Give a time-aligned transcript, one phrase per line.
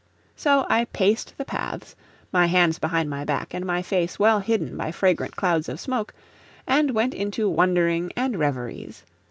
[0.35, 1.95] So I paced the paths,
[2.31, 6.15] my hands behind my back, and my face well hidden by fragrant clouds of smoke,
[6.65, 9.03] and went into wondering and reveries.